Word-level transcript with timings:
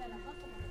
Gracias. 0.00 0.69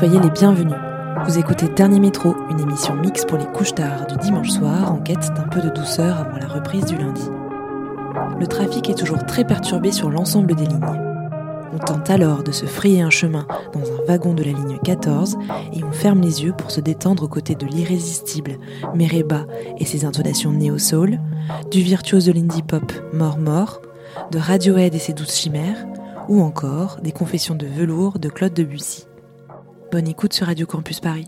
Soyez 0.00 0.18
les 0.18 0.30
bienvenus. 0.30 0.78
Vous 1.26 1.38
écoutez 1.38 1.68
Dernier 1.68 2.00
Métro, 2.00 2.34
une 2.48 2.58
émission 2.58 2.94
mixte 2.94 3.28
pour 3.28 3.36
les 3.36 3.44
couches 3.44 3.74
tard 3.74 4.06
du 4.06 4.16
dimanche 4.16 4.48
soir 4.48 4.90
en 4.90 4.96
quête 4.96 5.30
d'un 5.34 5.42
peu 5.42 5.60
de 5.60 5.68
douceur 5.68 6.16
avant 6.16 6.38
la 6.38 6.48
reprise 6.48 6.86
du 6.86 6.96
lundi. 6.96 7.28
Le 8.38 8.46
trafic 8.46 8.88
est 8.88 8.94
toujours 8.94 9.22
très 9.26 9.44
perturbé 9.44 9.92
sur 9.92 10.08
l'ensemble 10.08 10.54
des 10.54 10.64
lignes. 10.64 10.80
On 11.74 11.76
tente 11.76 12.08
alors 12.08 12.42
de 12.42 12.50
se 12.50 12.64
frayer 12.64 13.02
un 13.02 13.10
chemin 13.10 13.46
dans 13.74 13.80
un 13.80 14.06
wagon 14.08 14.32
de 14.32 14.42
la 14.42 14.52
ligne 14.52 14.78
14 14.82 15.36
et 15.74 15.84
on 15.84 15.92
ferme 15.92 16.22
les 16.22 16.44
yeux 16.44 16.54
pour 16.56 16.70
se 16.70 16.80
détendre 16.80 17.24
aux 17.24 17.28
côtés 17.28 17.54
de 17.54 17.66
l'irrésistible 17.66 18.52
Mereba 18.94 19.44
et 19.76 19.84
ses 19.84 20.06
intonations 20.06 20.52
néo-soul, 20.52 21.18
du 21.70 21.82
virtuose 21.82 22.24
de 22.24 22.32
l'indie 22.32 22.62
pop 22.62 22.90
Mort 23.12 23.36
Mort, 23.36 23.82
de 24.30 24.38
Radiohead 24.38 24.94
et 24.94 24.98
ses 24.98 25.12
douces 25.12 25.36
chimères, 25.36 25.86
ou 26.30 26.40
encore 26.40 27.00
des 27.02 27.12
confessions 27.12 27.54
de 27.54 27.66
velours 27.66 28.18
de 28.18 28.30
Claude 28.30 28.54
Debussy. 28.54 29.09
Bonne 29.90 30.06
écoute 30.06 30.32
sur 30.32 30.46
Radio 30.46 30.66
Campus 30.66 31.00
Paris. 31.00 31.26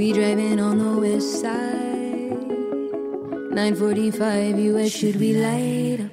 We 0.00 0.14
driving 0.14 0.58
on 0.60 0.78
the 0.78 0.96
west 0.98 1.42
side. 1.42 2.32
9:45 3.52 4.58
U.S. 4.72 4.92
Should 4.92 5.16
we 5.20 5.34
light 5.34 6.00
up? 6.00 6.10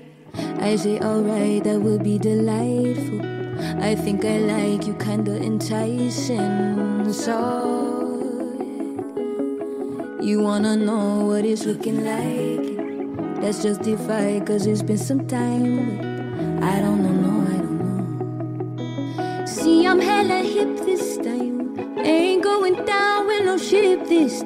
I 0.61 0.75
say 0.75 0.99
alright, 0.99 1.63
that 1.63 1.79
would 1.79 2.03
be 2.03 2.17
delightful. 2.17 3.21
I 3.79 3.95
think 3.95 4.25
I 4.25 4.39
like 4.39 4.85
you, 4.87 4.93
kinda 4.95 5.37
enticing. 5.41 7.13
So 7.13 7.37
you 10.19 10.41
wanna 10.41 10.75
know 10.75 11.23
what 11.27 11.45
it's 11.45 11.63
looking 11.63 12.03
like? 12.03 13.39
That's 13.39 13.63
justified, 13.63 14.45
cause 14.45 14.67
it's 14.67 14.83
been 14.83 14.97
some 14.97 15.25
time. 15.27 15.79
I 16.61 16.81
don't 16.81 17.01
know 17.03 17.16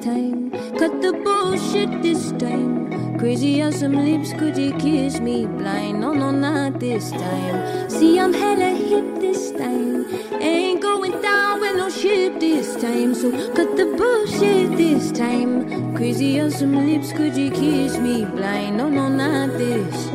time. 0.02 0.50
Cut 0.78 1.00
the 1.00 1.12
bullshit 1.24 2.02
this 2.02 2.32
time. 2.32 3.18
Crazy 3.18 3.60
as 3.60 3.78
some 3.78 3.94
lips, 3.94 4.32
could 4.32 4.56
you 4.56 4.72
kiss 4.78 5.20
me 5.20 5.46
blind? 5.46 6.00
No, 6.00 6.12
no, 6.12 6.30
not 6.32 6.80
this 6.80 7.10
time. 7.12 7.88
See, 7.88 8.18
I'm 8.18 8.32
hella 8.32 8.70
hip 8.70 9.20
this 9.20 9.52
time. 9.52 10.06
Ain't 10.40 10.82
going 10.82 11.20
down 11.22 11.60
with 11.60 11.76
no 11.76 11.88
ship 11.88 12.40
this 12.40 12.74
time. 12.76 13.14
So 13.14 13.30
cut 13.54 13.76
the 13.76 13.86
bullshit 13.96 14.76
this 14.76 15.12
time. 15.12 15.94
Crazy 15.94 16.38
as 16.40 16.58
some 16.58 16.74
lips, 16.74 17.12
could 17.12 17.36
you 17.36 17.50
kiss 17.50 17.98
me 17.98 18.24
blind? 18.24 18.76
No, 18.76 18.88
no, 18.88 19.08
not 19.08 19.56
this 19.56 20.11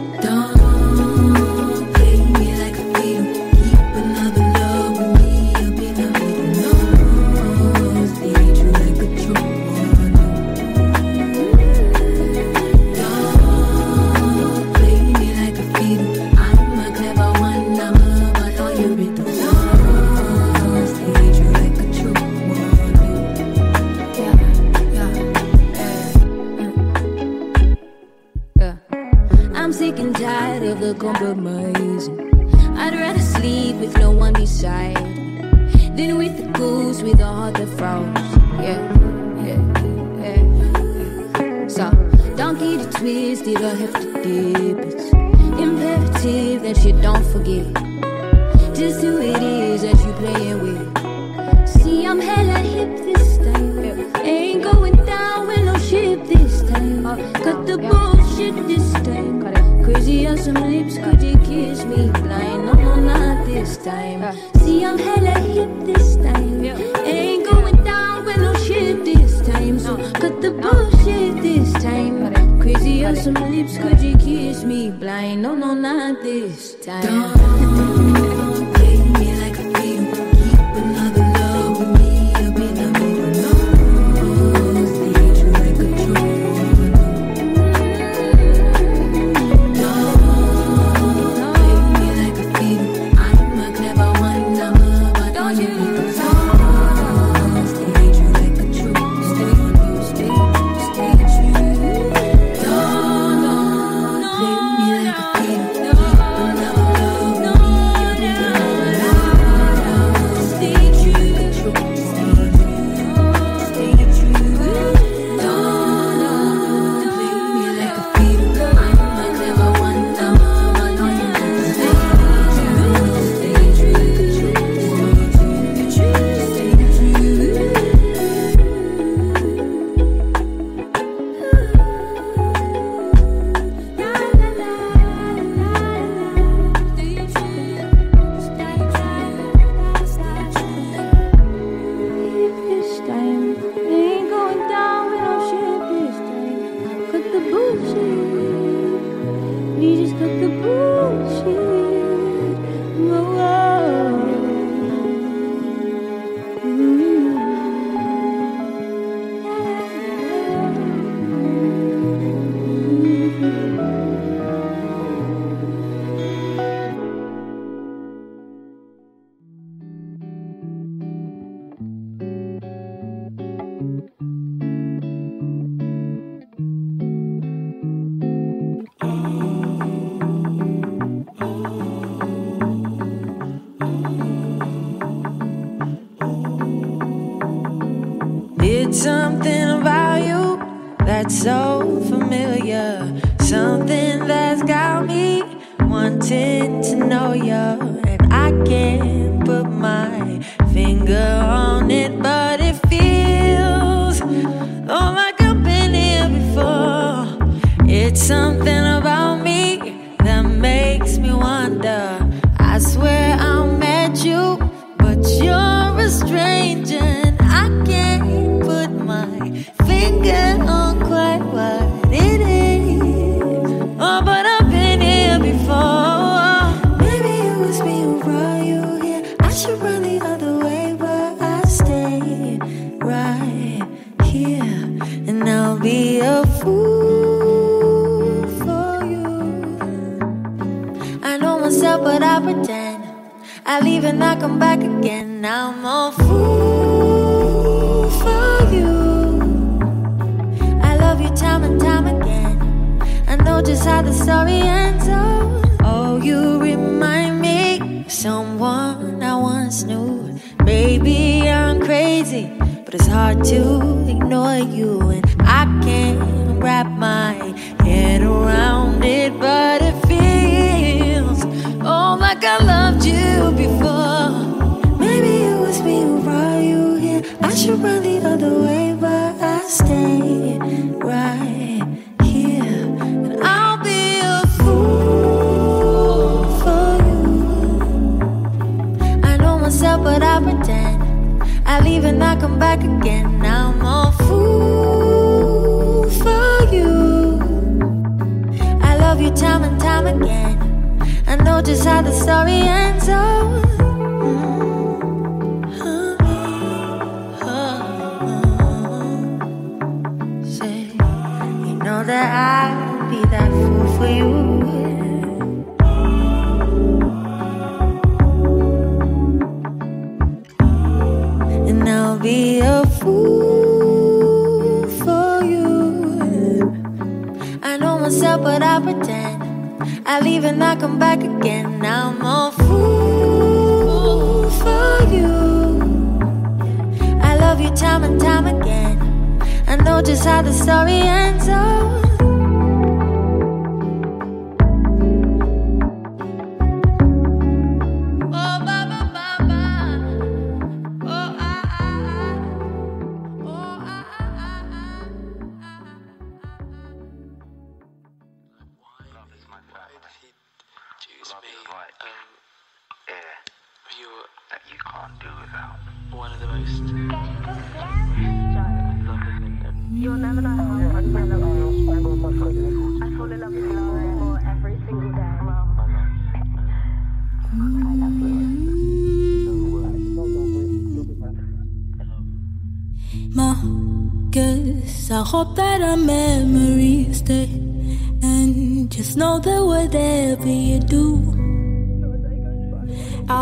come. 57.16 57.34
Cut 57.34 57.66
the 57.66 57.78
bullshit 57.78 58.56
this 58.68 58.92
time. 58.94 59.84
Crazy 59.84 60.28
on 60.28 60.38
some 60.38 60.56
lips, 60.56 60.98
could 60.98 61.22
you 61.22 61.38
kiss 61.38 61.86
me 61.86 62.10
blind? 62.10 62.66
No, 62.66 62.74
no, 62.74 62.96
not 62.96 63.46
this 63.46 63.78
time. 63.78 64.22
See, 64.60 64.84
I'm 64.84 64.98
hella 64.98 65.40
hip 65.40 65.70
this 65.86 66.18
time. 66.18 66.66
Ain't 67.06 67.50
going 67.50 67.84
down 67.84 68.26
with 68.26 68.38
no 68.38 68.54
shit 68.56 69.06
this 69.06 69.42
time. 69.48 69.80
So 69.80 69.96
cut 70.14 70.42
the 70.42 70.52
bullshit 70.52 71.42
this 71.42 71.72
time. 71.82 72.60
Crazy 72.60 73.06
on 73.06 73.16
some 73.16 73.36
lips, 73.36 73.78
could 73.78 74.02
you 74.02 74.18
kiss 74.18 74.64
me 74.64 74.92
blind? 74.92 75.42
No, 75.42 75.56
no, 75.56 75.74
not 75.74 76.22
this 76.22 76.76
time. 76.76 78.47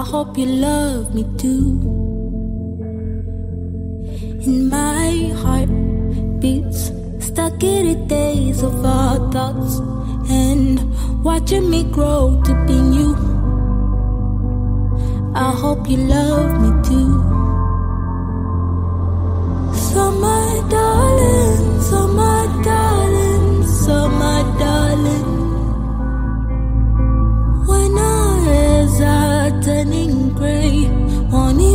hope 0.06 0.38
you 0.38 0.46
love 0.46 1.16
me 1.16 1.24
too. 1.38 1.82
In 4.46 4.70
my 4.70 5.34
heart 5.42 5.72
beats, 6.40 6.92
stuck 7.20 7.64
in 7.64 7.88
the 7.88 8.06
days 8.06 8.62
of 8.62 8.86
our 8.86 9.18
thoughts, 9.32 9.80
and 10.30 10.78
watching 11.24 11.70
me 11.72 11.84
grow 11.86 12.40
to 12.46 12.54
be 12.68 12.80
new. 12.96 13.16
I 15.34 15.52
hope 15.52 15.90
you 15.90 15.98
love 15.98 16.52
me 16.64 16.70
too. 16.88 17.14
So, 19.90 20.12
my 20.28 20.50
darling, 20.70 21.82
so 21.82 22.08
my 22.08 22.44
darling, 22.64 23.68
so 23.68 24.08
my 24.10 24.42
darling. 24.60 24.95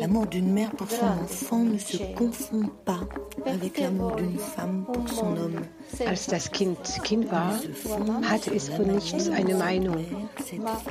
L'amour 0.00 0.26
d'une 0.26 0.52
mère 0.52 0.70
pour 0.72 0.90
son 0.90 1.06
enfant 1.06 1.58
ne 1.64 1.78
se 1.78 1.96
confond 2.14 2.68
pas 2.84 3.00
avec 3.46 3.80
l'amour 3.80 4.16
d'une 4.16 4.38
femme 4.38 4.84
pour 4.92 5.08
son 5.08 5.36
homme. 5.36 5.62
Als 6.06 6.26
das 6.26 6.50
Kind 6.50 6.78
Kind 7.02 7.30
war, 7.30 7.58
hatte 8.28 8.54
es 8.54 8.68
von 8.68 8.86
nichts 8.86 9.30
eine 9.30 9.54
Meinung, 9.54 10.28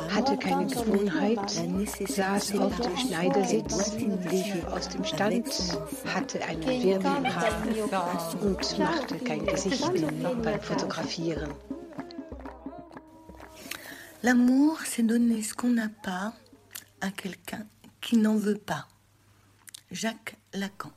hatte 0.09 0.37
keine 0.37 0.65
Gewohnheit, 0.65 1.61
saß 2.07 2.57
auf 2.57 2.79
dem 2.79 2.97
Schneidersitz, 2.97 3.93
lief 4.31 4.65
aus 4.73 4.89
dem 4.89 5.03
Stand, 5.03 5.77
hatte 6.13 6.43
einen 6.43 6.65
Wirbel 6.65 7.11
im 7.17 7.35
Haar 7.35 7.51
und 8.41 8.79
machte 8.79 9.15
kein 9.23 9.45
Gesicht 9.45 9.91
beim 10.43 10.61
Fotografieren. 10.61 11.51
L'amour, 14.25 14.79
c'est 14.83 15.03
donner 15.03 15.43
ce 15.43 15.53
qu'on 15.53 15.69
n'a 15.69 15.87
pas 15.87 16.33
à 16.99 17.11
quelqu'un 17.11 17.67
qui 18.01 18.17
n'en 18.17 18.35
veut 18.35 18.57
pas. 18.57 18.87
Jacques 19.91 20.35
Lacan. 20.51 20.89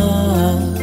love. 0.00 0.79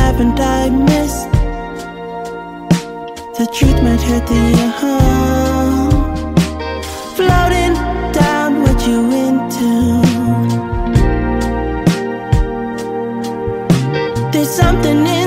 haven't 0.00 0.40
I 0.40 0.62
missed? 0.90 1.30
The 3.38 3.46
truth 3.56 3.78
might 3.86 4.02
hurt 4.08 4.26
the 4.34 4.44
harm. 4.80 5.90
Floating 7.18 7.74
down 8.22 8.50
what 8.62 8.78
you 8.88 8.98
into. 9.26 9.72
There's 14.32 14.52
something 14.62 15.00
in 15.18 15.19